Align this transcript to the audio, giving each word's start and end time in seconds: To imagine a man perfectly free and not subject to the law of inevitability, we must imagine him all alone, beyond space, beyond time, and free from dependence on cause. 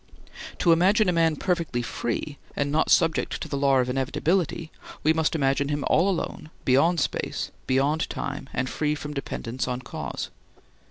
To 0.57 0.71
imagine 0.71 1.07
a 1.09 1.13
man 1.13 1.35
perfectly 1.35 1.83
free 1.83 2.39
and 2.55 2.71
not 2.71 2.89
subject 2.89 3.39
to 3.39 3.47
the 3.47 3.55
law 3.55 3.77
of 3.77 3.87
inevitability, 3.87 4.71
we 5.03 5.13
must 5.13 5.35
imagine 5.35 5.69
him 5.69 5.83
all 5.85 6.09
alone, 6.09 6.49
beyond 6.65 6.99
space, 6.99 7.51
beyond 7.67 8.09
time, 8.09 8.49
and 8.51 8.67
free 8.67 8.95
from 8.95 9.13
dependence 9.13 9.67
on 9.67 9.81
cause. 9.81 10.31